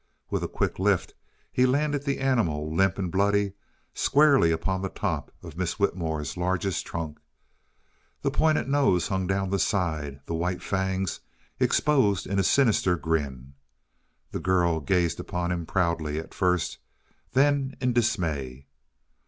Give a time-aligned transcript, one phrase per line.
[0.31, 1.13] With a quick lift
[1.51, 3.53] he landed the animal, limp and bloody,
[3.93, 7.19] squarely upon the top of Miss Whitmore's largest trunk.
[8.23, 11.19] The pointed nose hung down the side, the white fangs
[11.59, 13.53] exposed in a sinister grin.
[14.31, 16.79] The girl gazed upon him proudly at first,
[17.33, 18.65] then in dismay.